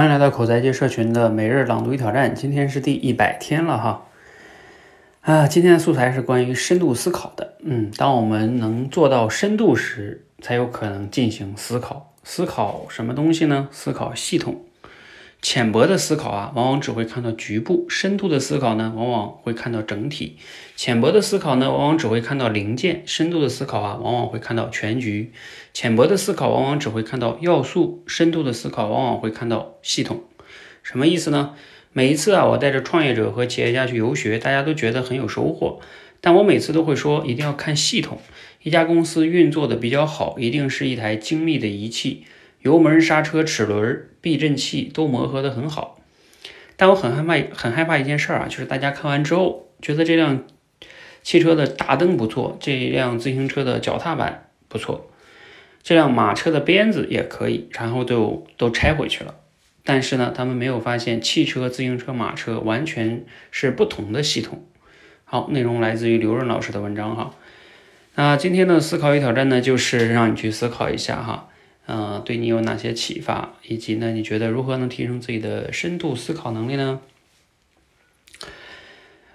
[0.00, 4.06] 欢迎来到口才界社群的每日朗读与挑战，今天是第一百天了哈。
[5.20, 7.56] 啊，今天的素材是关于深度思考的。
[7.62, 12.14] 嗯，当我们能做到深度时，才有可能进行思考。
[12.24, 13.68] 思考什么东西呢？
[13.70, 14.62] 思考系统。
[15.42, 20.36] 浅薄的思考啊，往往只会看到局部；深度的思考呢，往往会看到整体。
[20.76, 25.32] 浅薄的思考呢，往往只会看到零件；深度的思考啊，往往会看到全局。
[25.72, 30.24] 浅薄的思考往往只会看到要素，深度的思考往往会看到系统。
[30.82, 31.54] 什么意思呢？
[31.92, 35.80] 每一次啊，我带着创业者和企业家去游学，大家都觉得很有收获。
[36.20, 38.18] 但我每次都会说，一定要看系统。
[38.62, 42.24] 一家公司运作的比较好，一定是一台精密的仪器。
[42.60, 45.98] 油门、刹车、齿轮、避震器都磨合得很好，
[46.76, 50.44] 但我很害怕，很害怕一件事儿啊，就是大家看完之后觉得这辆
[51.22, 55.10] 汽车的大灯不错，这辆自行车的脚踏板不错，
[55.82, 59.36] 这辆马车的鞭子也可以，然后都都拆回去了。
[59.82, 64.64] 但是呢，他们没有发现汽车、自行车、马车完全是不同的系统。
[65.24, 67.34] 好，内容来自于刘润老师的文章哈。
[68.16, 71.48] 那今天的思考与挑战呢，就是让你去思考一下哈。
[71.92, 73.54] 嗯，对你有哪些启发？
[73.66, 77.00] 以及呢，你觉得如何能提升自己的深度思考能力呢？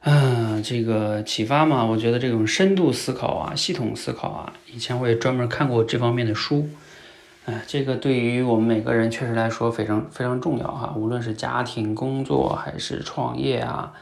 [0.00, 6.68] 啊，这个启发嘛，我觉得这种深度思考啊，系统思考啊，以前我也专门看过这方面的书。
[7.44, 13.92] 哎，这个对于我们每个人确实来说非常非常重要哈，无论是家庭、工作还是创业啊，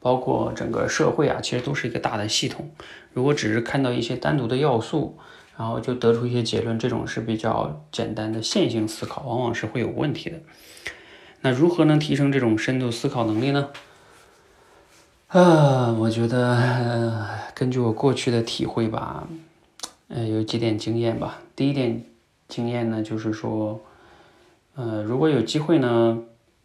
[0.00, 2.70] 包括整个社会啊，其实都是一个大的系统。
[3.12, 5.18] 如果只是看到一些单独的要素，
[5.58, 10.38] 然后就得出一些结论，这种是比较简单的线性思考，往往是会有问题的。
[11.40, 13.70] 那如何能提升这种深度思考能力呢？
[15.26, 19.28] 啊，我觉得根据我过去的体会吧，
[20.06, 21.42] 呃，有几点经验吧。
[21.56, 22.04] 第一点
[22.46, 23.80] 经验呢，就是说，
[24.76, 26.20] 呃，如果有机会呢，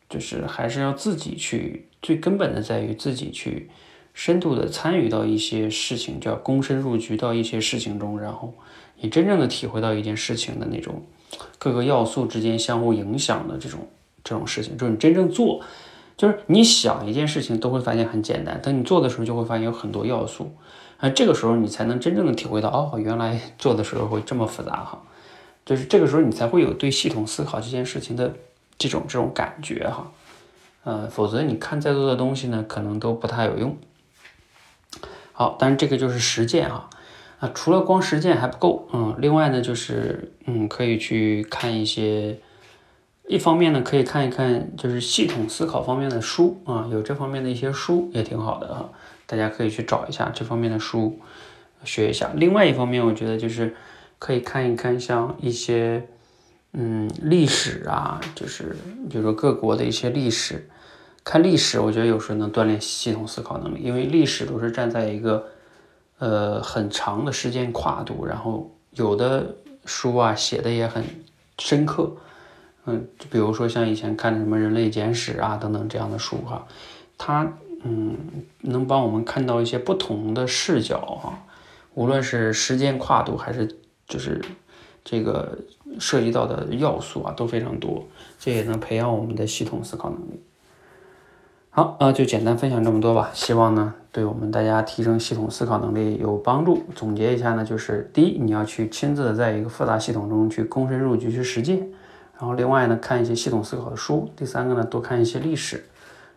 [0.08, 3.72] 就是还是要自己去，最根本的在于自己去
[4.14, 8.54] 深度的参与到一些事情，叫躬身入局到一些事情中，然后。
[9.00, 11.04] 你真正的体会到一件事情的那种
[11.58, 13.88] 各个要素之间相互影响的这种
[14.24, 15.62] 这种事情，就是你真正做，
[16.16, 20.54] 就是你想一件事情都会发现很简单，等你做的时候就会发现有很多要素，
[20.98, 25.02] 啊，这个时候你才能真正的体会到，哦，原来做的时候会这么复杂哈，
[25.66, 28.34] 就是这个时候你才会有对系统思考这件事情的
[28.78, 30.12] 这种这种感觉哈，
[30.84, 33.76] 呃，否则你看再多的东西呢，可能都不太有用。
[35.34, 36.90] 好，但是这个就是实践哈。
[37.44, 42.40] 啊除了光实践还不够，嗯，另外呢，就是嗯，可以去看一些，
[43.28, 48.90] 一方面呢，可以看一看就是系统思考方面的书啊，有这方面的一些书也挺好的啊，
[49.26, 51.20] 大家可以去找一下这方面的书
[51.84, 52.32] 学一下。
[52.34, 53.76] 另外一方面，我觉得就是
[54.20, 56.08] 可以看一看像一些
[56.72, 58.74] 嗯历史啊，就是
[59.10, 60.70] 比如说各国的一些历史，
[61.26, 65.46] 看历史，我觉得有时候能锻炼系统思考能力，因为历史都是站在一个。
[66.24, 71.04] 呃，很长的时间跨度，然后有的书啊写的也很
[71.60, 72.10] 深刻，
[72.86, 76.66] 嗯，就比如说像以前看的什么《人类简史》啊等等这样的书哈，
[77.18, 77.52] 它
[77.84, 78.16] 嗯
[78.62, 81.44] 能帮我们看到一些不同的视角哈，
[81.94, 83.68] 无论是时间跨度还是
[84.08, 84.42] 就是
[85.04, 85.58] 这个
[86.00, 88.02] 涉及到的要素啊都非常多，
[88.40, 90.40] 这也能培养我们的系统思考能力。
[91.76, 93.32] 好，呃，就简单分享这么多吧。
[93.34, 96.84] 希望呢，对我们大家提升系统思考能力有帮助。
[96.94, 101.80] 总结一下呢，就是第一，你要去亲自的在一个复杂系统中去躬身入局去实践。
[102.38, 104.30] 然后另外呢，看一些系统思考的书。
[104.36, 105.84] 第三个呢，多看一些历史，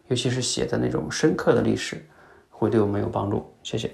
[0.08, 2.02] 尤其是写的那种深刻的历史，
[2.48, 3.44] 会对我们有帮助。
[3.62, 3.90] 谢谢。